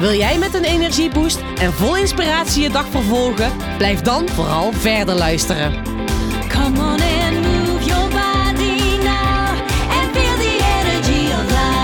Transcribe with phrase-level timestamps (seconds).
[0.00, 3.76] Wil jij met een energieboost en vol inspiratie je dag vervolgen?
[3.76, 5.84] Blijf dan vooral verder luisteren.
[6.48, 9.48] Come on and move your body now
[9.90, 11.74] and feel the energy of life.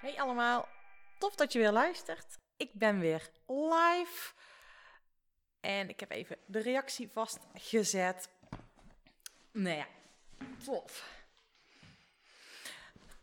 [0.00, 0.68] Hey allemaal,
[1.18, 2.38] tof dat je weer luistert.
[2.56, 4.32] Ik ben weer live.
[5.60, 8.28] En ik heb even de reactie vastgezet.
[9.52, 9.86] Nou ja,
[10.64, 11.18] tof.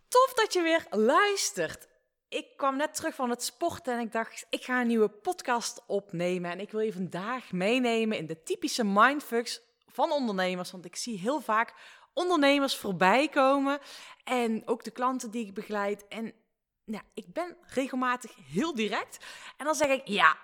[0.07, 1.88] Tof dat je weer luistert.
[2.29, 5.84] Ik kwam net terug van het sporten en ik dacht, ik ga een nieuwe podcast
[5.87, 6.51] opnemen.
[6.51, 10.71] En ik wil je vandaag meenemen in de typische mindfucks van ondernemers.
[10.71, 11.73] Want ik zie heel vaak
[12.13, 13.79] ondernemers voorbij komen.
[14.23, 16.07] En ook de klanten die ik begeleid.
[16.07, 16.34] En
[17.13, 19.26] ik ben regelmatig heel direct.
[19.57, 20.37] En dan zeg ik, ja,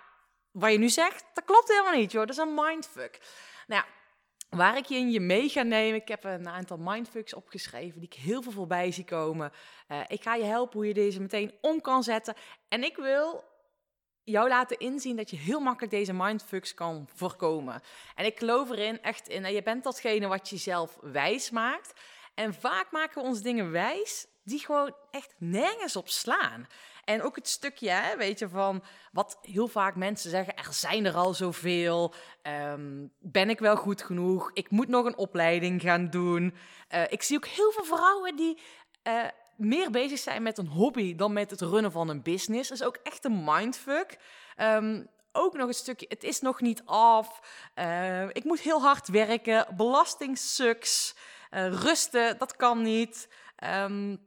[0.50, 2.26] wat je nu zegt, dat klopt helemaal niet, joh.
[2.26, 3.20] Dat is een mindfuck.
[3.66, 3.92] Nou ja,
[4.56, 6.00] waar ik je in je mee ga nemen.
[6.00, 9.52] Ik heb een aantal mindfucks opgeschreven die ik heel veel voorbij zie komen.
[9.88, 12.34] Eh, ik ga je helpen hoe je deze meteen om kan zetten.
[12.68, 13.44] En ik wil
[14.24, 17.82] jou laten inzien dat je heel makkelijk deze mindfucks kan voorkomen.
[18.14, 19.52] En ik geloof erin echt in.
[19.52, 22.00] Je bent datgene wat je zelf wijs maakt.
[22.34, 26.66] En vaak maken we ons dingen wijs die gewoon echt nergens op slaan.
[27.04, 31.04] En ook het stukje, hè, weet je, van wat heel vaak mensen zeggen: er zijn
[31.04, 32.14] er al zoveel.
[32.72, 34.50] Um, ben ik wel goed genoeg?
[34.52, 36.54] Ik moet nog een opleiding gaan doen.
[36.94, 38.60] Uh, ik zie ook heel veel vrouwen die.
[39.02, 39.24] Uh,
[39.56, 42.68] meer bezig zijn met een hobby dan met het runnen van een business.
[42.68, 44.18] Dat is ook echt een mindfuck.
[44.56, 47.40] Um, ook nog een stukje, het is nog niet af.
[47.74, 49.66] Uh, ik moet heel hard werken.
[49.76, 51.16] Belasting sucks.
[51.50, 53.28] rusten, dat kan niet.
[53.64, 54.20] Um,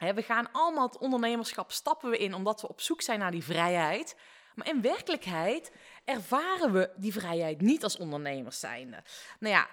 [0.00, 3.44] we gaan allemaal het ondernemerschap stappen we in omdat we op zoek zijn naar die
[3.44, 4.16] vrijheid.
[4.54, 5.72] Maar in werkelijkheid
[6.04, 9.02] ervaren we die vrijheid niet als ondernemers zijnde.
[9.38, 9.68] Nou ja,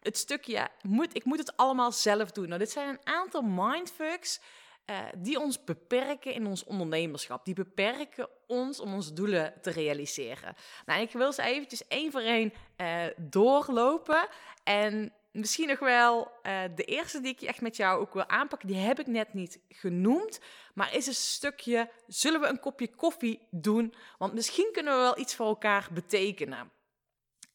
[0.00, 2.46] het stukje, moet, ik moet het allemaal zelf doen.
[2.46, 4.40] Nou, dit zijn een aantal mindfucks
[4.86, 7.44] uh, die ons beperken in ons ondernemerschap.
[7.44, 10.56] Die beperken ons om onze doelen te realiseren.
[10.86, 14.28] Nou, ik wil ze eventjes één voor één uh, doorlopen.
[14.64, 18.68] En misschien nog wel uh, de eerste die ik echt met jou ook wil aanpakken,
[18.68, 20.40] die heb ik net niet genoemd.
[20.74, 23.94] Maar is een stukje, zullen we een kopje koffie doen?
[24.18, 26.72] Want misschien kunnen we wel iets voor elkaar betekenen.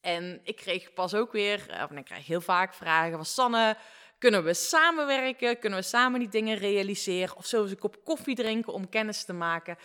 [0.02, 3.78] En ik kreeg pas ook weer, of ik krijg heel vaak vragen van Sanne,
[4.18, 5.60] kunnen we samenwerken?
[5.60, 7.36] Kunnen we samen die dingen realiseren?
[7.36, 9.78] Of zullen we een kop koffie drinken om kennis te maken?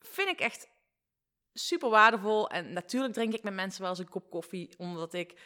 [0.00, 0.68] Vind ik echt
[1.52, 2.50] super waardevol.
[2.50, 5.40] En natuurlijk drink ik met mensen wel eens een kop koffie, omdat ik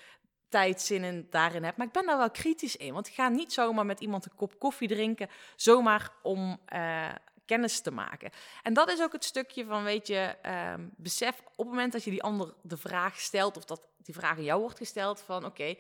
[0.52, 1.76] tijd, zin in, daarin heb.
[1.76, 2.92] Maar ik ben daar wel kritisch in.
[2.92, 7.08] Want ik ga niet zomaar met iemand een kop koffie drinken, zomaar om uh,
[7.46, 8.30] kennis te maken.
[8.62, 10.36] En dat is ook het stukje van, weet je,
[10.74, 14.14] um, besef op het moment dat je die ander de vraag stelt, of dat die
[14.14, 15.74] vraag aan jou wordt gesteld, van oké,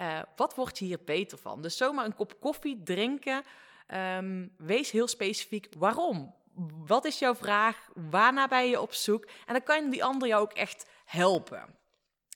[0.00, 1.62] uh, wat word je hier beter van?
[1.62, 3.42] Dus zomaar een kop koffie drinken,
[3.94, 6.34] um, wees heel specifiek waarom.
[6.86, 7.88] Wat is jouw vraag?
[7.94, 9.24] Waarna ben je op zoek?
[9.24, 11.74] En dan kan die ander jou ook echt helpen.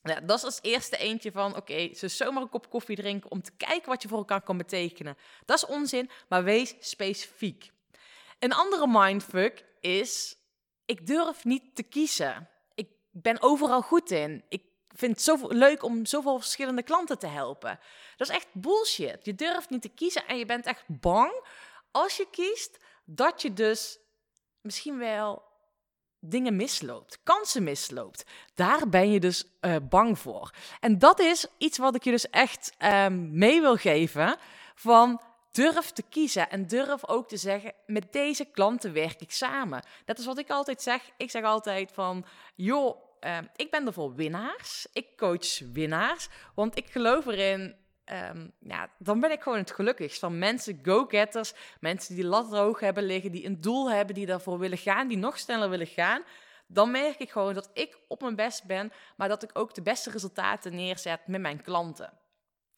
[0.02, 3.42] Ja, dat is als eerste eentje van, oké, ze zomaar een kop koffie drinken om
[3.42, 5.16] te kijken wat je voor elkaar kan betekenen.
[5.44, 7.70] Dat is onzin, maar wees specifiek.
[8.38, 10.36] Een andere mindfuck is,
[10.84, 12.48] ik durf niet te kiezen.
[12.74, 14.44] Ik ben overal goed in.
[14.48, 17.78] Ik vind het zo leuk om zoveel verschillende klanten te helpen.
[18.16, 19.24] Dat is echt bullshit.
[19.24, 21.44] Je durft niet te kiezen en je bent echt bang
[21.90, 23.98] als je kiest dat je dus
[24.60, 25.49] misschien wel
[26.20, 28.24] dingen misloopt, kansen misloopt.
[28.54, 30.50] Daar ben je dus uh, bang voor.
[30.80, 34.36] En dat is iets wat ik je dus echt uh, mee wil geven
[34.74, 35.20] van
[35.50, 39.82] durf te kiezen en durf ook te zeggen, met deze klanten werk ik samen.
[40.04, 41.10] Dat is wat ik altijd zeg.
[41.16, 42.24] Ik zeg altijd van,
[42.54, 44.86] joh, uh, ik ben er voor winnaars.
[44.92, 47.74] Ik coach winnaars, want ik geloof erin
[48.12, 52.80] Um, ja, dan ben ik gewoon het gelukkigst van mensen, go-getters, mensen die lat hoog
[52.80, 56.22] hebben liggen, die een doel hebben, die daarvoor willen gaan, die nog sneller willen gaan.
[56.66, 59.82] Dan merk ik gewoon dat ik op mijn best ben, maar dat ik ook de
[59.82, 62.12] beste resultaten neerzet met mijn klanten.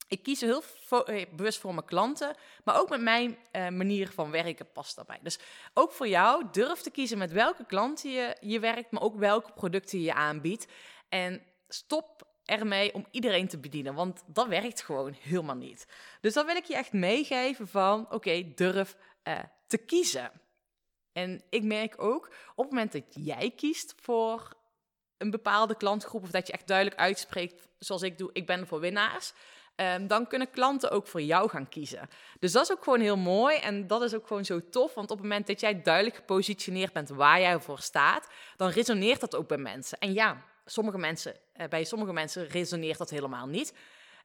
[0.08, 0.62] Ik kies heel
[1.05, 2.34] eh, bewust voor mijn klanten,
[2.64, 5.19] maar ook met mijn uh, manier van werken past daarbij.
[5.23, 5.38] Dus
[5.75, 9.52] ook voor jou, durf te kiezen met welke klanten je, je werkt, maar ook welke
[9.52, 10.67] producten je aanbiedt.
[11.08, 13.95] En stop ermee om iedereen te bedienen.
[13.95, 15.87] Want dat werkt gewoon helemaal niet.
[16.21, 18.97] Dus dan wil ik je echt meegeven van, oké, durf
[19.29, 20.31] uh, te kiezen.
[21.13, 24.57] En ik merk ook op het moment dat jij kiest voor
[25.19, 28.81] een bepaalde klantgroep, of dat je echt duidelijk uitspreekt, zoals ik doe, ik ben voor
[28.81, 29.33] winnaars,
[29.77, 32.09] ehm, dan kunnen klanten ook voor jou gaan kiezen.
[32.39, 35.11] Dus dat is ook gewoon heel mooi en dat is ook gewoon zo tof, want
[35.11, 39.37] op het moment dat jij duidelijk gepositioneerd bent waar jij voor staat, dan resoneert dat
[39.37, 39.99] ook bij mensen.
[39.99, 43.73] En ja, sommige mensen, eh, bij sommige mensen resoneert dat helemaal niet.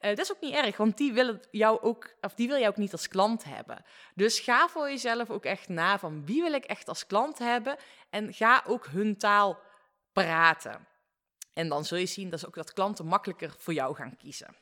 [0.01, 2.68] Uh, dat is ook niet erg, want die, willen jou ook, of die wil jij
[2.68, 3.86] ook niet als klant hebben.
[4.16, 7.78] Dus ga voor jezelf ook echt na van wie wil ik echt als klant hebben
[8.10, 9.60] en ga ook hun taal
[10.12, 10.88] praten.
[11.54, 14.56] En dan zul je zien dat, ook dat klanten makkelijker voor jou gaan kiezen.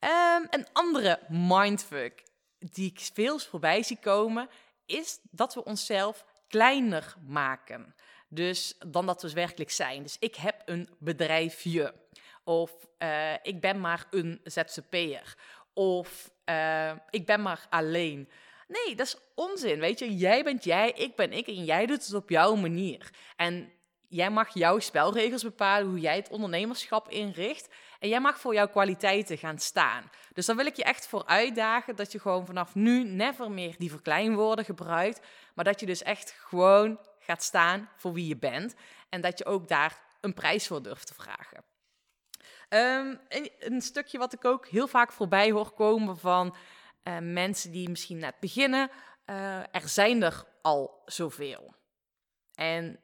[0.00, 2.22] Um, een andere mindfuck
[2.58, 4.48] die ik veel voorbij zie komen,
[4.86, 7.94] is dat we onszelf kleiner maken.
[8.28, 10.02] Dus dan dat we werkelijk zijn.
[10.02, 11.94] Dus ik heb een bedrijfje.
[12.44, 15.36] Of uh, ik ben maar een ZZP'er.
[15.72, 18.28] Of uh, ik ben maar alleen.
[18.68, 19.80] Nee, dat is onzin.
[19.80, 23.10] Weet je, jij bent jij, ik ben ik en jij doet het op jouw manier.
[23.36, 23.72] En
[24.08, 27.68] jij mag jouw spelregels bepalen, hoe jij het ondernemerschap inricht.
[27.98, 30.10] En jij mag voor jouw kwaliteiten gaan staan.
[30.32, 33.74] Dus daar wil ik je echt voor uitdagen dat je gewoon vanaf nu never meer
[33.78, 35.26] die verkleinwoorden gebruikt.
[35.54, 36.98] Maar dat je dus echt gewoon
[37.28, 38.74] gaat staan voor wie je bent.
[39.08, 41.64] En dat je ook daar een prijs voor durft te vragen.
[42.68, 43.20] Um,
[43.58, 46.56] een, stukje wat ik ook heel vaak voorbij hoor komen van
[47.04, 48.90] uh, mensen die misschien net beginnen.
[49.26, 51.74] Uh, er zijn er al zoveel.
[52.54, 53.00] En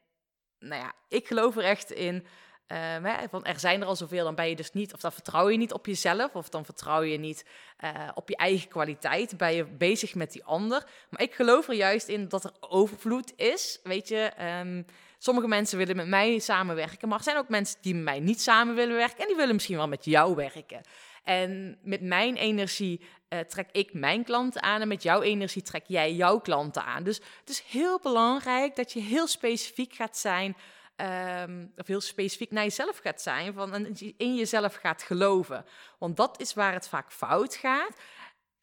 [0.59, 2.27] nou ja, ik geloof er echt in.
[2.71, 5.49] Uh, van er zijn er al zoveel, dan ben je dus niet, of dan vertrouw
[5.49, 7.45] je niet op jezelf, of dan vertrouw je niet
[7.83, 10.83] uh, op je eigen kwaliteit, ben je bezig met die ander.
[11.09, 13.79] Maar ik geloof er juist in dat er overvloed is.
[13.83, 14.31] Weet je,
[14.61, 14.85] um,
[15.17, 18.41] sommige mensen willen met mij samenwerken, maar er zijn ook mensen die met mij niet
[18.41, 20.81] samen willen werken en die willen misschien wel met jou werken.
[21.23, 25.83] En met mijn energie uh, trek ik mijn klanten aan en met jouw energie trek
[25.87, 27.03] jij jouw klanten aan.
[27.03, 30.55] Dus het is heel belangrijk dat je heel specifiek gaat zijn,
[30.95, 35.65] um, of heel specifiek naar jezelf gaat zijn, van, en in jezelf gaat geloven.
[35.97, 37.97] Want dat is waar het vaak fout gaat.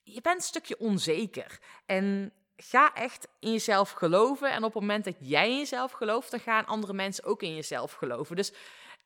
[0.02, 1.58] Je bent een stukje onzeker.
[1.86, 4.50] En ga echt in jezelf geloven.
[4.50, 7.54] En op het moment dat jij in jezelf gelooft, dan gaan andere mensen ook in
[7.54, 8.36] jezelf geloven.
[8.36, 8.52] Dus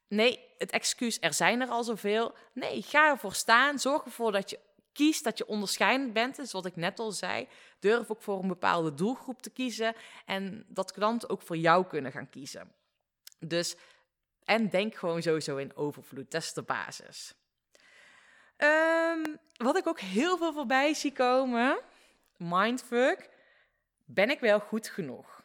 [0.09, 2.35] nee, het excuus, er zijn er al zoveel.
[2.53, 3.79] Nee, ga ervoor staan.
[3.79, 4.59] Zorg ervoor dat je
[4.93, 6.37] kiest, dat je onderscheidend bent.
[6.37, 7.49] Dus wat ik net al zei,
[7.81, 9.95] durf ook voor een bepaalde doelgroep te kiezen.
[10.25, 12.73] En dat klanten ook voor jou kunnen gaan kiezen.
[13.39, 13.77] Dus,
[14.45, 16.31] en denk gewoon sowieso in overvloed.
[16.31, 17.35] Dat is de basis.
[18.59, 21.81] Um, wat ik ook heel veel voorbij zie komen,
[22.37, 23.29] mindfuck,
[24.05, 25.45] ben ik wel goed genoeg?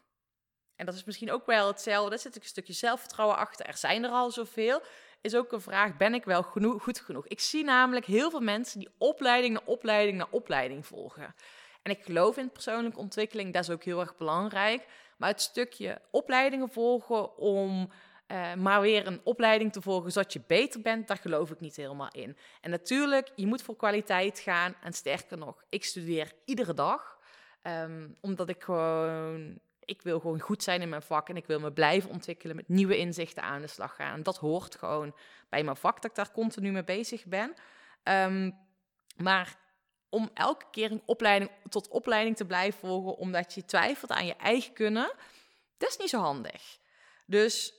[0.76, 2.10] En dat is misschien ook wel hetzelfde.
[2.10, 3.66] Daar zit een stukje zelfvertrouwen achter.
[3.66, 4.82] Er zijn er al zoveel.
[5.22, 7.28] Is ook een vraag: ben ik wel genoeg, goed genoeg?
[7.28, 11.36] Ik zie namelijk heel veel mensen die opleiding na opleiding na opleiding volgen.
[11.82, 14.86] En ik geloof in persoonlijke ontwikkeling, dat is ook heel erg belangrijk.
[15.18, 17.92] Maar het stukje opleidingen volgen om
[18.32, 21.76] uh, maar weer een opleiding te volgen zodat je beter bent, daar geloof ik niet
[21.76, 22.38] helemaal in.
[22.62, 24.76] En natuurlijk, je moet voor kwaliteit gaan.
[24.82, 27.20] En sterker nog, ik studeer iedere dag.
[27.64, 31.60] Um, omdat ik gewoon, ik wil gewoon goed zijn in mijn vak en ik wil
[31.60, 34.24] me blijven ontwikkelen met nieuwe inzichten aan de slag gaan.
[34.24, 35.16] Dat hoort gewoon
[35.50, 37.54] bij mijn vak, dat ik daar continu mee bezig ben.
[38.04, 38.58] Um,
[39.18, 39.58] maar
[40.12, 44.36] om elke keer een opleiding tot opleiding te blijven volgen, omdat je twijfelt aan je
[44.36, 45.14] eigen kunnen,
[45.78, 46.78] dat is niet zo handig.
[47.26, 47.74] Dus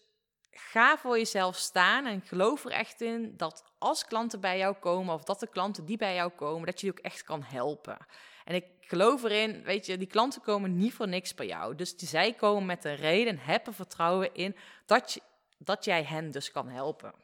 [0.51, 5.15] ga voor jezelf staan en geloof er echt in dat als klanten bij jou komen,
[5.15, 7.99] of dat de klanten die bij jou komen, dat je die ook echt kan helpen.
[8.45, 11.75] En ik geloof erin, weet je, die klanten komen niet voor niks bij jou.
[11.75, 15.21] Dus zij komen met een reden, heb er vertrouwen in dat, je,
[15.59, 17.15] dat jij hen dus kan helpen.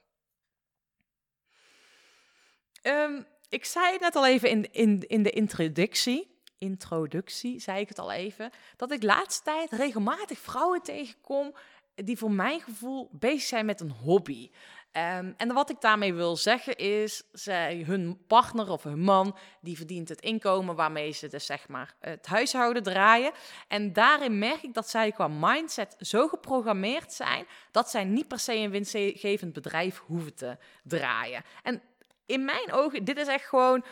[2.82, 6.36] Um, ik zei het net al even in, in, in de introductie.
[6.58, 8.50] Introductie, zei ik het al even.
[8.76, 11.54] Dat ik laatste tijd regelmatig vrouwen tegenkom
[11.94, 14.50] die voor mijn gevoel bezig zijn met een hobby.
[14.92, 19.76] Um, en wat ik daarmee wil zeggen is, zij, hun partner of hun man, die
[19.76, 23.32] verdient het inkomen waarmee ze dus zeg maar het huishouden draaien.
[23.68, 28.38] En daarin merk ik dat zij qua mindset zo geprogrammeerd zijn, dat zij niet per
[28.38, 31.42] se een winstgevend bedrijf hoeven te draaien.
[31.62, 31.82] En
[32.28, 33.84] in mijn ogen, dit is echt gewoon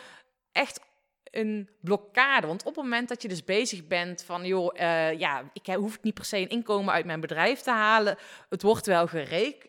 [0.51, 0.79] echt
[1.23, 2.47] een blokkade.
[2.47, 6.01] Want op het moment dat je dus bezig bent van, joh, uh, ja, ik hoef
[6.01, 8.17] niet per se een inkomen uit mijn bedrijf te halen.
[8.49, 9.07] Het wordt wel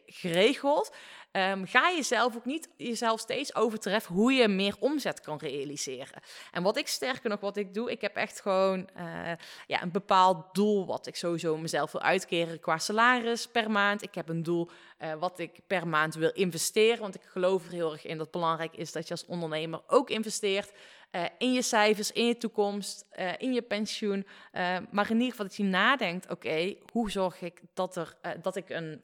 [0.07, 0.95] geregeld.
[1.39, 6.23] Ehm, ga jezelf ook niet jezelf steeds overtreffen hoe je meer omzet kan realiseren.
[6.51, 9.33] En wat ik sterker nog, wat ik doe, ik heb echt gewoon eh,
[9.67, 14.03] ja, een bepaald doel wat ik sowieso mezelf wil uitkeren qua salaris per maand.
[14.03, 17.73] Ik heb een doel eh, wat ik per maand wil investeren, want ik geloof er
[17.73, 20.73] heel erg in dat belangrijk is dat je als ondernemer ook investeert.
[21.11, 23.07] eh, in je cijfers, in je toekomst,
[23.39, 24.27] in je pensioen.
[24.53, 28.57] Eh, maar in ieder geval dat je nadenkt: oké, hoe zorg ik dat, er, dat
[28.57, 29.03] ik een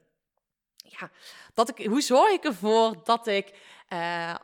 [0.87, 1.09] ja,
[1.53, 3.53] dat ik, hoe zorg ik ervoor dat ik,
[3.87, 4.35] eh,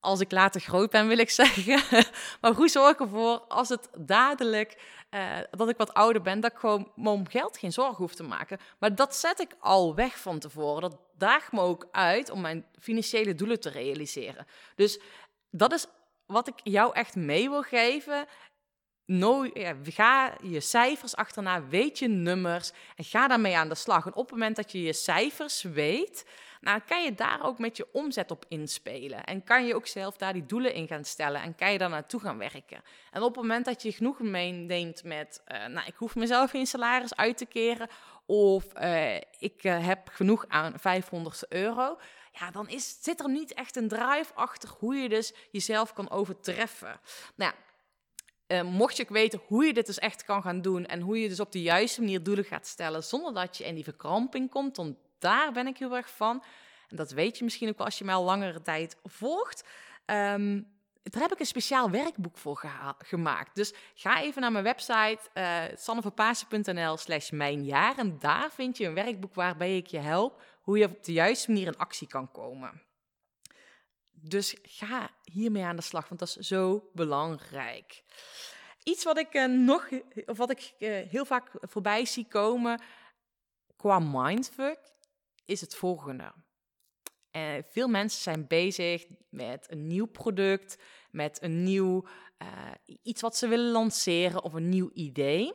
[0.00, 2.04] als ik later groot ben, wil ik zeggen,
[2.40, 6.52] maar hoe zorg ik ervoor als het dadelijk, eh, dat ik wat ouder ben, dat
[6.52, 8.58] ik gewoon me om geld geen zorgen hoef te maken.
[8.78, 10.80] Maar dat zet ik al weg van tevoren.
[10.80, 14.46] Dat daagt me ook uit om mijn financiële doelen te realiseren.
[14.74, 15.00] Dus
[15.50, 15.86] dat is
[16.26, 18.26] wat ik jou echt mee wil geven.
[19.82, 24.06] Ga je cijfers achterna, weet je nummers en ga daarmee aan de slag.
[24.06, 26.26] En op het moment dat je je cijfers weet,
[26.60, 29.24] nou, kan je daar ook met je omzet op inspelen.
[29.24, 31.88] En kan je ook zelf daar die doelen in gaan stellen en kan je daar
[31.88, 32.82] naartoe gaan werken.
[33.10, 36.66] En op het moment dat je genoeg meeneemt met, eh, nou, ik hoef mezelf geen
[36.66, 37.88] salaris uit te keren
[38.26, 41.98] of eh, ik eh, heb genoeg aan 500 euro,
[42.32, 46.10] ja, dan is, zit er niet echt een drive achter hoe je dus jezelf kan
[46.10, 47.00] overtreffen.
[47.34, 47.73] Nou ja,
[48.46, 51.28] eh, mocht je weten hoe je dit dus echt kan gaan doen en hoe je
[51.28, 54.74] dus op de juiste manier doelen gaat stellen zonder dat je in die verkramping komt,
[54.74, 56.44] dan daar ben ik heel erg van.
[56.88, 59.64] En dat weet je misschien ook als je mij al langere tijd volgt.
[60.04, 60.60] Ehm,
[61.02, 62.64] daar heb ik een speciaal werkboek voor
[62.98, 63.54] gemaakt.
[63.54, 68.94] Dus ga even naar mijn website uh, sanneverpaasen.nl slash mijnjaar en daar vind je een
[68.94, 72.82] werkboek waarbij ik je help hoe je op de juiste manier in actie kan komen.
[74.26, 78.02] Dus ga hiermee aan de slag, want dat is zo belangrijk.
[78.82, 79.88] Iets wat ik uh, nog,
[80.26, 82.82] of wat ik uh, heel vaak voorbij zie komen
[83.76, 84.78] qua mindfuck,
[85.44, 86.32] is het volgende.
[87.32, 92.04] Uh, veel mensen zijn bezig met een nieuw product, met een nieuw
[93.02, 95.52] iets wat ze willen lanceren of een nieuw idee.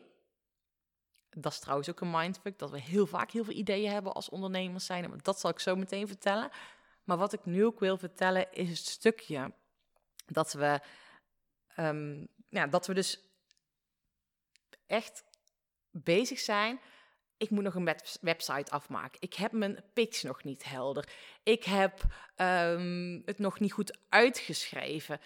[1.29, 4.29] Dat is trouwens ook een mindfuck, dat we heel vaak heel veel ideeën hebben als
[4.29, 5.19] ondernemers zijn.
[5.21, 6.49] Dat zal ik zo meteen vertellen.
[7.09, 9.53] Maar wat ik nu ook wil vertellen is het stukje
[10.25, 10.79] dat we,
[11.77, 13.19] um, ja, dat we dus
[14.85, 15.23] echt
[15.91, 16.79] bezig zijn.
[17.37, 19.21] Ik moet nog een web website afmaken.
[19.21, 21.09] Ik heb mijn pitch nog niet helder.
[21.43, 22.01] Ik heb
[22.35, 25.19] um, het nog niet goed uitgeschreven.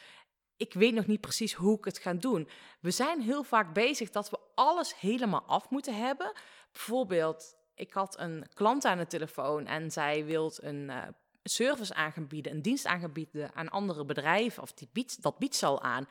[0.57, 2.49] Ik weet nog niet precies hoe ik het ga doen.
[2.79, 6.33] We zijn heel vaak bezig dat we alles helemaal af moeten hebben.
[6.71, 11.07] Bijvoorbeeld, ik had een klant aan de telefoon en zij wil een uh,
[11.43, 15.81] service aanbieden, een dienst aanbieden aan andere bedrijven, of die biedt, dat biedt ze al
[15.81, 16.07] aan.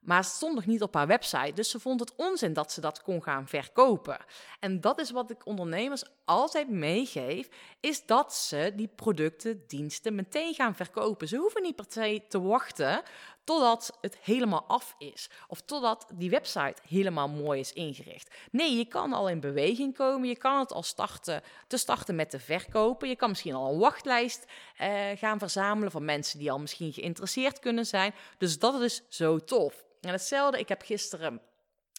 [0.00, 3.02] Maar stond nog niet op haar website, dus ze vond het onzin dat ze dat
[3.02, 4.18] kon gaan verkopen.
[4.60, 7.48] En dat is wat ik ondernemers altijd meegeef,
[7.80, 11.28] is dat ze die producten, diensten meteen gaan verkopen.
[11.28, 13.02] Ze hoeven niet per se te wachten
[13.46, 15.30] totdat het helemaal af is.
[15.48, 18.34] Of totdat die website helemaal mooi is ingericht.
[18.50, 20.28] Nee, je kan al in beweging komen.
[20.28, 23.08] Je kan het al starten, te starten met te verkopen.
[23.08, 24.44] Je kan misschien al een wachtlijst
[24.76, 28.14] eh, gaan verzamelen van mensen die al misschien geïnteresseerd kunnen zijn.
[28.38, 29.84] Dus dat is zo tof.
[30.00, 31.40] En hetzelfde, ik heb gisteren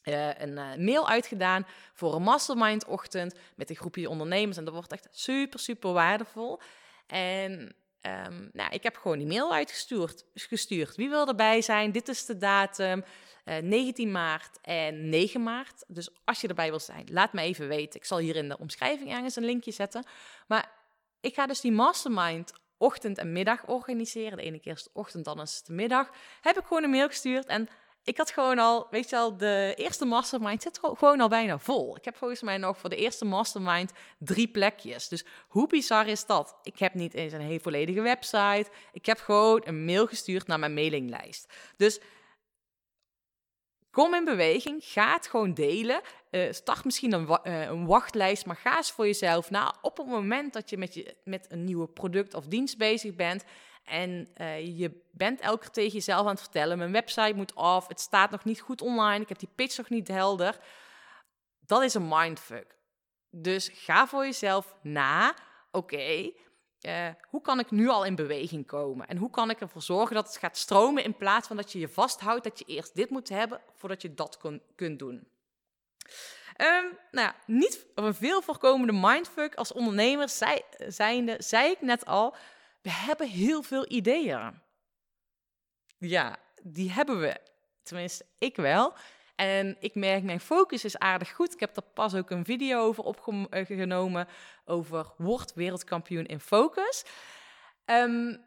[0.04, 4.58] uh, een uh, mail uitgedaan voor een mastermind-ochtend met een groepje ondernemers.
[4.58, 6.60] En dat wordt echt super, super waardevol.
[7.08, 7.75] En
[8.28, 10.26] um, nou, ik heb gewoon die mail uitgestuurd.
[10.34, 10.96] Gestuurd.
[10.96, 11.92] Wie wil erbij zijn?
[11.92, 13.04] Dit is de datum.
[13.46, 15.84] Uh, 19 maart en 9 maart.
[15.88, 18.00] Dus als je erbij wil zijn, laat me even weten.
[18.00, 20.06] Ik zal hier in de omschrijving ergens een linkje zetten.
[20.48, 20.72] Maar
[21.22, 24.38] ik ga dus die mastermind ochtend en middag organiseren.
[24.38, 26.10] De ene keer is de ochtend, dan is het de middag.
[26.42, 27.70] Heb ik gewoon een mail gestuurd en
[28.08, 31.98] ik had gewoon al, weet je al, de eerste mastermind zit gewoon al bijna vol.
[31.98, 35.08] Ik heb volgens mij nog voor de eerste mastermind drie plekjes.
[35.08, 36.56] Dus hoe bizar is dat?
[36.64, 38.66] Ik heb niet eens een hele volledige website.
[38.92, 41.54] Ik heb gewoon een mail gestuurd naar mijn mailinglijst.
[41.78, 42.00] Dus
[43.92, 46.02] kom in beweging, ga het gewoon delen.
[46.32, 49.76] Uh, start misschien een, uh, een, wachtlijst, maar ga eens voor jezelf na.
[49.82, 53.44] Op het moment dat je met, je met een nieuwe product of dienst bezig bent
[53.88, 57.88] en uh, je bent elke keer tegen jezelf aan het vertellen: mijn website moet af,
[57.88, 60.60] het staat nog niet goed online, ik heb die pitch nog niet helder.
[61.60, 62.75] Dat is een mindfuck.
[63.29, 65.36] Dus ga voor jezelf na:
[65.72, 66.32] oké,
[66.82, 69.08] uh, hoe kan ik nu al in beweging komen?
[69.08, 71.79] En hoe kan ik ervoor zorgen dat het gaat stromen in plaats van dat je
[71.79, 75.27] je vasthoudt dat je eerst dit moet hebben voordat je dat kun, kunt doen?
[76.62, 80.29] Um, nou ja, niet een veel voorkomende mindfuck als ondernemer
[81.38, 82.36] zei ik net al,
[82.88, 84.62] we hebben heel veel ideeën.
[85.98, 87.41] Ja, die hebben we.
[87.84, 88.94] Tenminste, ik wel.
[89.36, 91.53] En ik merk, mijn focus is aardig goed.
[91.53, 94.27] Ik heb er pas ook een video over opgenomen
[94.65, 97.06] over word wereldkampioen in focus.
[97.86, 98.38] Ehm,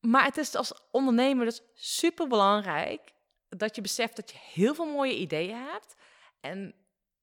[0.00, 3.12] maar het is als ondernemer dus super belangrijk
[3.48, 5.94] dat je beseft dat je heel veel mooie ideeën hebt.
[6.40, 6.74] En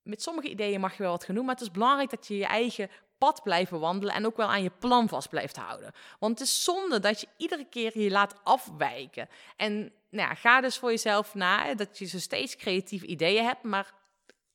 [0.01, 2.45] met sommige ideeën mag je wel wat doen, maar het is belangrijk dat je je
[2.45, 2.89] eigen
[3.21, 5.91] pad blijft wandelen en ook wel aan je plan vast blijft houden.
[6.19, 9.29] Want het is zonde dat je iedere keer je laat afwijken.
[9.55, 9.73] En
[10.09, 13.93] nou ja, ga dus voor jezelf na dat je zo steeds creatieve ideeën hebt, maar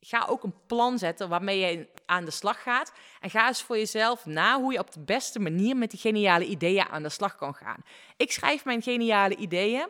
[0.00, 2.92] ga ook een plan zetten waarmee je aan de slag gaat.
[3.20, 6.44] En ga eens voor jezelf na hoe je op de beste manier met die geniale
[6.44, 7.84] ideeën aan de slag kan gaan.
[8.16, 9.88] Ik schrijf mijn geniale ideeën.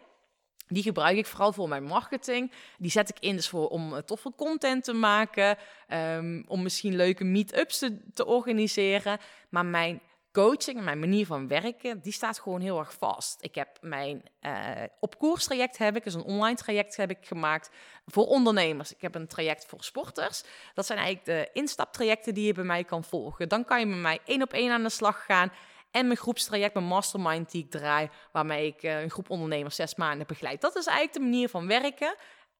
[0.68, 2.52] Die gebruik ik vooral voor mijn marketing.
[2.78, 5.56] Die zet ik in dus voor, om eh, toffe content te maken.
[5.88, 9.18] ehm, om misschien leuke meet-ups te, te organiseren.
[9.48, 10.00] Maar mijn
[10.36, 13.38] coaching mijn manier van werken, die staat gewoon heel erg vast.
[13.40, 14.52] Ik heb mijn eh,
[15.00, 17.70] op koers traject heb ik, dus een online traject heb ik gemaakt
[18.06, 18.92] voor ondernemers.
[18.92, 20.42] Ik heb een traject voor sporters.
[20.74, 23.48] Dat zijn eigenlijk de instaptrajecten die je bij mij kan volgen.
[23.48, 25.52] Dan kan je met mij één op één aan de slag gaan.
[25.96, 29.94] En mijn groepstraject, mijn mastermind die ik draai, waarmee ik eh, een groep ondernemers zes
[29.94, 30.60] maanden begeleid.
[30.60, 32.14] Dat is eigenlijk de manier van werken.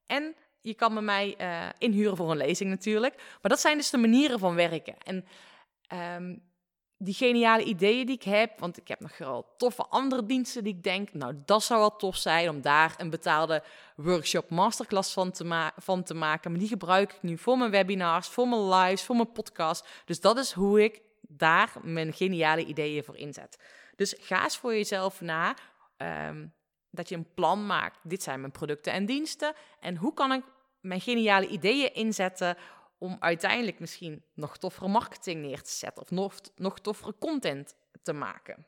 [0.07, 3.15] En je kan met mij eh, inhuren voor een lezing natuurlijk.
[3.17, 4.95] Maar dat zijn dus de manieren van werken.
[5.05, 5.25] En
[5.87, 6.37] ehm,
[6.99, 10.75] die geniale ideeën die ik heb, want ik heb nog wel toffe andere diensten die
[10.75, 13.63] ik denk, nou dat zou wel tof zijn om daar een betaalde
[13.97, 16.51] workshop masterclass van te, van te maken.
[16.51, 19.89] Maar die gebruik ik nu voor mijn webinars, voor mijn lives, voor mijn podcast.
[20.05, 23.59] Dus dat is hoe ik daar mijn geniale ideeën voor inzet.
[23.97, 25.57] Dus ga eens voor jezelf na
[25.97, 26.47] ehm,
[26.91, 27.99] dat je een plan maakt.
[28.03, 29.55] Dit zijn mijn producten en diensten.
[29.81, 30.43] En hoe kan ik
[30.81, 32.57] mijn geniale ideeën inzetten
[32.99, 38.13] om uiteindelijk misschien nog toffere marketing neer te zetten of nog, nog toffere content te
[38.13, 38.67] maken.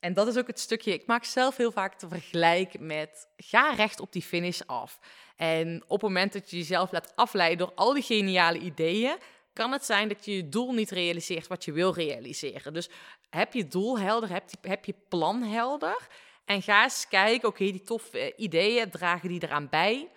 [0.00, 3.72] En dat is ook het stukje, ik maak zelf heel vaak te vergelijk met ga
[3.72, 4.98] recht op die finish af.
[5.36, 9.16] En op het moment dat je jezelf laat afleiden door al die geniale ideeën,
[9.54, 12.72] kan het zijn dat je je doel niet realiseert wat je wil realiseren.
[12.72, 12.88] Dus
[13.30, 14.30] heb je doel helder,
[14.60, 16.08] heb je, plan helder
[16.44, 20.10] en ga eens kijken, oké, die toffe ideeën, dragen die eraan bij?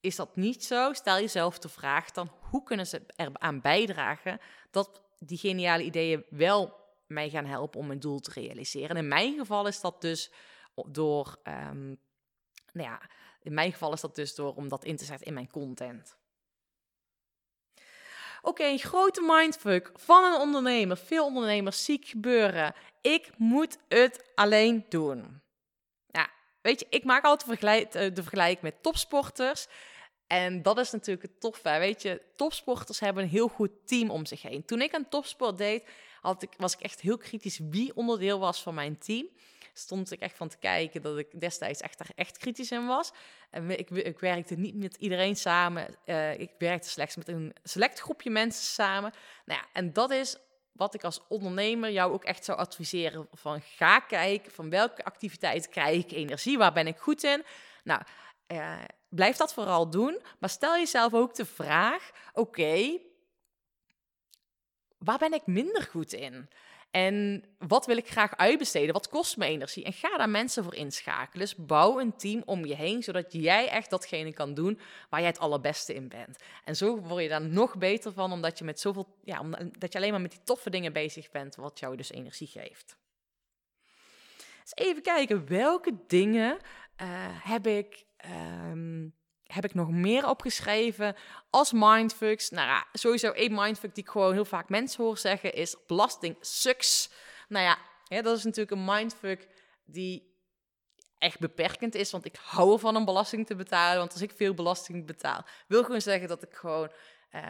[0.00, 0.92] Is dat niet zo?
[0.92, 4.40] Stel jezelf de vraag dan, hoe kunnen ze eraan bijdragen
[4.70, 8.90] dat die geniale ideeën wel mij gaan helpen om mijn doel te realiseren?
[8.90, 10.30] En in mijn geval is dat dus
[10.86, 11.86] door, ehm,
[12.72, 13.00] nou ja,
[13.42, 16.16] in mijn geval is dat dus door om dat in te zetten in mijn content.
[18.46, 20.96] Oké, een grote mindfuck van een ondernemer.
[20.96, 22.74] Veel ondernemers ziek gebeuren.
[23.00, 25.40] Ik moet het alleen doen.
[26.10, 26.28] Ja,
[26.62, 29.66] weet je, ik maak altijd vergelijk, eh, de vergelijking met topsporters.
[30.26, 31.78] En dat is natuurlijk het toffe.
[31.78, 34.64] Weet je, topsporters hebben een heel goed team om zich heen.
[34.64, 35.84] Toen ik een topsport deed,
[36.20, 39.28] had ik, was ik echt heel kritisch wie onderdeel was van mijn team.
[39.78, 43.12] Stond ik echt van te kijken dat ik destijds echt, daar echt kritisch in was.
[43.50, 45.96] En ik, ik werkte niet met iedereen samen.
[46.04, 49.12] Eh, ik werkte slechts met een select groepje mensen samen.
[49.44, 50.36] Nou ja, en dat is
[50.72, 53.28] wat ik als ondernemer jou ook echt zou adviseren.
[53.32, 57.44] Van ga kijken van welke activiteit krijg ik energie, waar ben ik goed in.
[57.84, 58.02] Nou,
[58.46, 60.22] eh, blijf dat vooral doen.
[60.38, 62.98] Maar stel jezelf ook de vraag: oké,
[64.98, 66.48] waar ben ik minder goed in?
[66.90, 68.92] En wat wil ik graag uitbesteden?
[68.92, 69.84] Wat kost me energie?
[69.84, 71.46] En ga daar mensen voor inschakelen.
[71.46, 74.78] Dus bouw een team om je heen, zodat jij echt datgene kan doen
[75.10, 76.38] waar jij het allerbeste in bent.
[76.64, 79.98] En zo word je daar nog beter van, omdat je met zoveel, ja, omdat je
[79.98, 82.96] alleen maar met die toffe dingen bezig bent, wat jou dus energie geeft.
[84.62, 86.58] Dus even kijken, welke dingen
[86.96, 87.08] eh,
[87.42, 89.08] heb ik ehm,
[89.46, 91.16] heb ik nog meer opgeschreven
[91.50, 92.50] als mindfucks?
[92.50, 96.36] Nou ja, sowieso één mindfuck die ik gewoon heel vaak mensen hoor zeggen is belasting
[96.40, 97.10] sucks.
[97.48, 97.78] Nou ja,
[98.22, 99.48] dat is natuurlijk een mindfuck
[99.84, 100.34] die
[101.18, 103.98] echt beperkend is, want ik hou ervan om belasting te betalen.
[103.98, 106.90] Want als ik veel belasting betaal, wil gewoon zeggen dat ik gewoon
[107.30, 107.42] eh,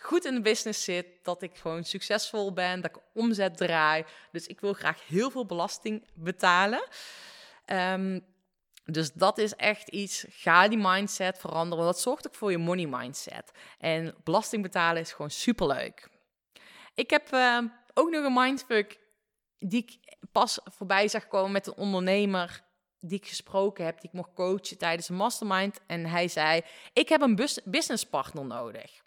[0.00, 4.04] goed in de business zit, dat ik gewoon succesvol ben, dat ik omzet draai.
[4.32, 6.88] Dus ik wil graag heel veel belasting betalen.
[7.64, 8.20] Ehm,
[8.90, 10.24] dus dat is echt iets.
[10.28, 11.84] Ga die mindset veranderen.
[11.84, 13.52] Dat zorgt ook voor je money mindset.
[13.78, 16.08] En belasting betalen is gewoon superleuk.
[16.94, 17.58] Ik heb eh,
[17.94, 18.98] ook nog een mindfuck
[19.58, 22.62] die ik pas voorbij zag komen met een ondernemer
[23.00, 25.80] die ik gesproken heb, die ik mocht coachen tijdens een mastermind.
[25.86, 29.00] En hij zei: Ik heb een bus- businesspartner nodig.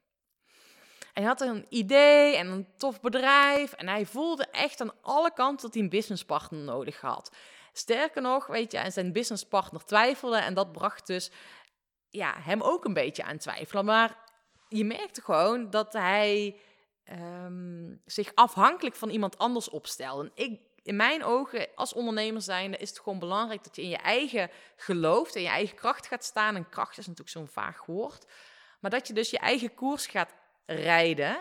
[1.14, 3.74] En hij had een idee en een tof bedrijf.
[3.74, 7.32] En hij voelde echt aan alle kanten dat hij een businesspartner nodig had.
[7.74, 10.38] Sterker nog, weet je, en zijn businesspartner twijfelde.
[10.38, 11.32] En dat bracht dus
[12.10, 13.86] ja, hem ook een beetje aan twijfelen.
[13.86, 14.18] Maar
[14.68, 16.60] je merkte gewoon dat hij
[17.04, 20.24] ehm, zich afhankelijk van iemand anders opstelde.
[20.24, 23.90] En ik, in mijn ogen, als ondernemer zijnde, is het gewoon belangrijk dat je in
[23.90, 26.56] je eigen gelooft, in je eigen kracht gaat staan.
[26.56, 28.26] En kracht is natuurlijk zo'n vaag woord.
[28.80, 30.34] Maar dat je dus je eigen koers gaat
[30.66, 31.38] rijden.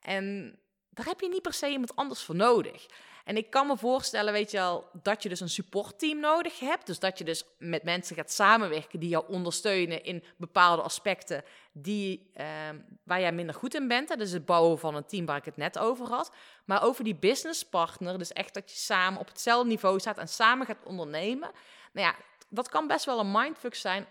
[0.00, 0.56] En
[0.90, 2.86] daar heb je niet per se iemand anders voor nodig.
[3.24, 6.86] En ik kan me voorstellen, weet je wel, dat je dus een supportteam nodig hebt.
[6.86, 12.30] Dus dat je dus met mensen gaat samenwerken die jou ondersteunen in bepaalde aspecten die,
[12.34, 14.08] ehm, waar jij minder goed in bent.
[14.08, 14.16] Hè?
[14.16, 16.32] Dus het bouwen van een team waar ik het net over had.
[16.64, 20.66] Maar over die businesspartner, dus echt dat je samen op hetzelfde niveau staat en samen
[20.66, 21.50] gaat ondernemen.
[21.92, 22.14] Nou ja,
[22.48, 24.06] dat kan best wel een mindfuck zijn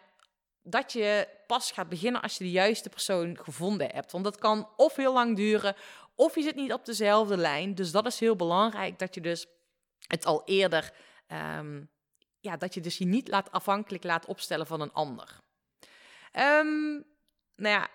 [0.63, 4.11] dat je pas gaat beginnen als je de juiste persoon gevonden hebt.
[4.11, 5.75] Want dat kan of heel lang duren,
[6.21, 7.75] of je zit niet op dezelfde lijn.
[7.75, 9.47] Dus dat is heel belangrijk, dat je dus
[10.07, 10.93] het al eerder,
[11.27, 11.83] ehm,
[12.39, 15.39] ja, dat je dus je niet laat afhankelijk laat opstellen van een ander.
[16.31, 16.91] Ehm,
[17.55, 17.87] nou ja,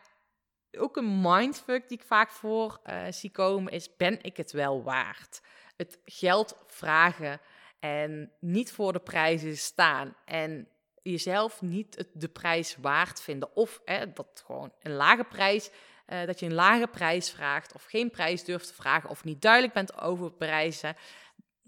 [0.78, 4.82] ook een mindfuck die ik vaak voor uh, zie komen is, ben ik het wel
[4.82, 5.40] waard?
[5.76, 7.40] Het geld vragen
[7.80, 10.68] en niet voor de prijzen staan en
[11.02, 13.56] jezelf niet de prijs waard vinden.
[13.56, 15.70] Of hè, dat gewoon een lage prijs,
[16.06, 19.42] uh, dat je een lage prijs vraagt of geen prijs durft te vragen of niet
[19.42, 20.96] duidelijk bent over prijzen.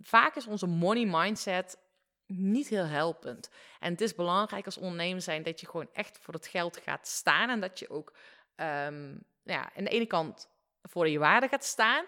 [0.02, 1.78] Vaak is onze money mindset
[2.26, 3.50] niet heel helpend.
[3.80, 7.08] En het is belangrijk als ondernemer zijn dat je gewoon echt voor het geld gaat
[7.08, 8.12] staan en dat je ook
[8.56, 10.48] um, ja, aan de ene kant
[10.82, 12.04] voor je waarde gaat staan.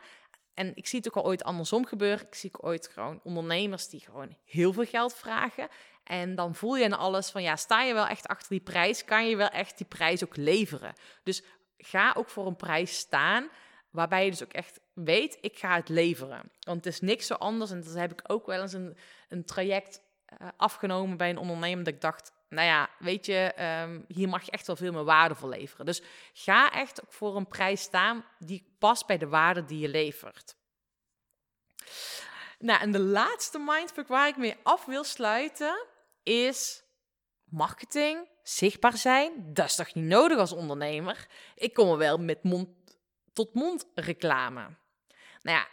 [0.55, 2.27] En ik zie het ook al ooit andersom gebeuren.
[2.27, 5.69] Ik zie ooit gewoon ondernemers die gewoon heel veel geld vragen.
[6.05, 9.05] En dan voel je in alles van, ja, sta je wel echt achter die prijs?
[9.05, 10.95] Kan je wel echt die prijs ook leveren?
[11.23, 11.43] Dus
[11.81, 13.49] ga ook voor een prijs staan
[13.91, 16.51] waarbij je dus ook echt weet, ik ga het leveren.
[16.61, 17.71] Want het is niks zo anders.
[17.71, 18.97] En dat heb ik ook wel eens een,
[19.29, 20.03] een traject
[20.41, 24.43] uh, afgenomen bij een ondernemer dat ik dacht, nou ja, weet je, um, hier mag
[24.43, 25.87] je echt wel veel meer waarde voor leveren.
[25.87, 30.57] Dus ga echt voor een prijs staan die past bij de waarde die je levert.
[32.59, 35.87] Nou, en de laatste mindfuck waar ik mee af wil sluiten
[36.23, 36.83] is
[37.51, 39.55] marketing, zichtbaar zijn.
[39.55, 41.27] Dat is toch niet nodig als ondernemer?
[41.55, 44.61] Ik kom er wel met mond-tot-mond reclame.
[45.43, 45.69] Nou ja,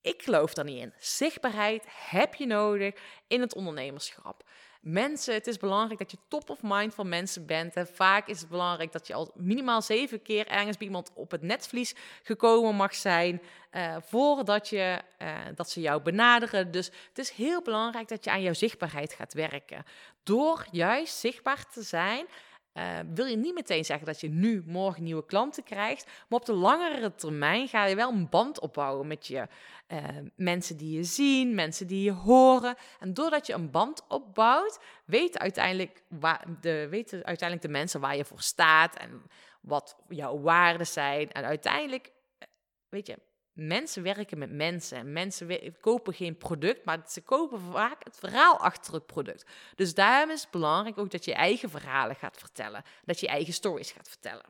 [0.00, 0.94] ik geloof daar niet in.
[0.98, 2.94] Zichtbaarheid heb je nodig
[3.26, 4.48] in het ondernemerschap.
[4.84, 7.74] Mensen, het is belangrijk dat je top of mind van mensen bent.
[7.74, 11.30] En vaak is het belangrijk dat je al minimaal zeven keer ergens bij iemand op
[11.30, 13.42] het netvlies gekomen mag zijn.
[13.72, 16.70] Uh, voordat je, uh, dat ze jou benaderen.
[16.70, 19.84] Dus het is heel belangrijk dat je aan jouw zichtbaarheid gaat werken.
[20.22, 22.26] Door juist zichtbaar te zijn,
[22.74, 26.46] uh, wil je niet meteen zeggen dat je nu morgen nieuwe klanten krijgt, maar op
[26.46, 29.48] de langere termijn ga je wel een band opbouwen met je
[29.88, 29.98] uh,
[30.36, 32.74] mensen die je zien, mensen die je horen.
[33.00, 38.16] En doordat je een band opbouwt, weten uiteindelijk, waar de, weten uiteindelijk de mensen waar
[38.16, 39.22] je voor staat en
[39.60, 41.32] wat jouw waarden zijn.
[41.32, 42.48] En uiteindelijk, eh,
[42.88, 43.18] weet je,
[43.54, 45.12] mensen werken met mensen.
[45.12, 49.44] Mensen kopen geen product, maar ze kopen vaak het verhaal achter het product.
[49.74, 52.84] Dus daarom is het belangrijk ook dat je eigen verhalen gaat vertellen.
[53.04, 54.44] Dat je eigen stories gaat vertellen.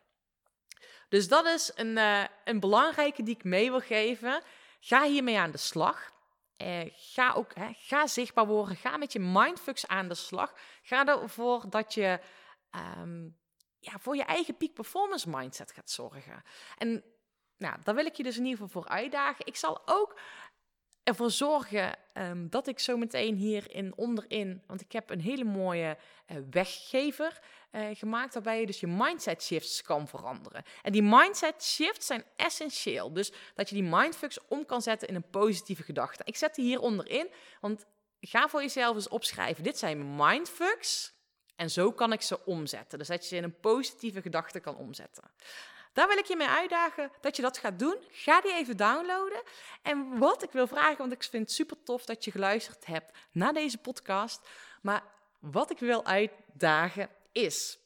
[1.09, 4.43] Dus dat is een, uh, een belangrijke die ik mee wil geven.
[4.81, 6.13] Ga hiermee aan de slag.
[6.59, 8.77] Uh, ga ook hè, ga zichtbaar worden.
[8.77, 10.55] Ga met je mindfucks aan de slag.
[10.83, 12.21] Ga ervoor dat je
[13.01, 13.37] um,
[13.79, 16.43] ja, voor je eigen peak performance mindset gaat zorgen.
[16.79, 17.05] En
[17.65, 19.47] nou, daar wil ik je dus in ieder geval voor uitdagen.
[19.47, 20.19] Ik zal ook
[21.03, 25.97] ervoor zorgen um, dat ik zo meteen hierin onderin, want ik heb een hele mooie
[26.27, 27.41] uh, weggever
[27.73, 30.63] uh, gemaakt waarbij je dus je mindset shifts kan veranderen.
[30.83, 33.13] En die mindset shifts zijn essentieel.
[33.13, 36.23] Dus dat je die mindfucks om kan zetten in een positieve gedachte.
[36.25, 37.87] Ik zet die hier onderin, want
[38.21, 39.65] ga voor jezelf eens opschrijven.
[39.65, 41.13] Dit zijn mindfucks
[41.57, 42.99] en zo kan ik ze omzetten.
[42.99, 45.31] Dus dat je ze in een positieve gedachte kan omzetten.
[45.95, 47.97] Daar wil ik je mee uitdagen dat je dat gaat doen.
[48.11, 49.43] Ga die even downloaden.
[49.83, 53.19] En wat ik wil vragen, want ik vind het super tof dat je geluisterd hebt
[53.33, 54.49] naar deze podcast.
[54.83, 55.03] Maar
[55.39, 57.79] wat ik wil uitdagen is,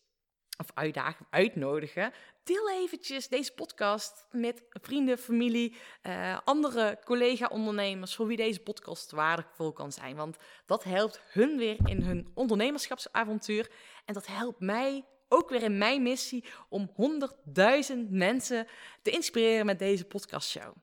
[0.59, 2.12] of uitdagen, uitnodigen.
[2.44, 9.73] Deel eventjes deze podcast met vrienden, familie, uh, andere collega-ondernemers voor wie deze podcast waardevol
[9.73, 10.16] kan zijn.
[10.16, 13.71] Want dat helpt hun weer in hun ondernemerschapsavontuur.
[14.05, 18.67] En dat helpt mij ook weer in mijn missie om 100.000 mensen
[19.03, 20.75] te inspireren met deze podcastshow.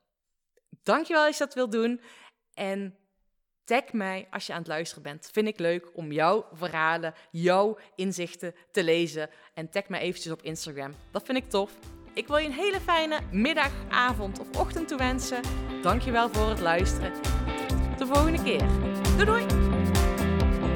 [0.83, 2.01] Dankjewel als je dat wilt doen.
[2.53, 2.95] En
[3.63, 5.29] tag mij als je aan het luisteren bent.
[5.31, 9.29] Vind ik leuk om jouw verhalen, jouw inzichten te lezen.
[9.53, 10.93] En tag mij eventjes op Instagram.
[11.11, 11.71] Dat vind ik tof.
[12.13, 15.41] Ik wil je een hele fijne middag, avond of ochtend toewensen.
[15.81, 17.13] Dankjewel voor het luisteren.
[17.89, 18.67] Tot de volgende keer.
[19.17, 19.74] Doei doei!